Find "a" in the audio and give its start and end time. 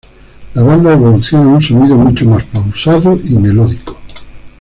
1.45-1.53